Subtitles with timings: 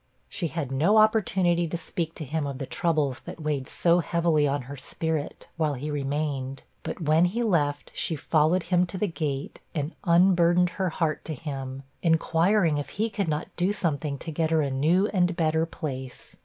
[0.29, 4.47] She had no opportunity to speak to him of the troubles that weighed so heavily
[4.47, 9.05] on her spirit, while he remained; but when he left, she followed him to the
[9.05, 14.31] gate, and unburdened her heart to him, inquiring if he could not do something to
[14.31, 16.35] get her a new and better place.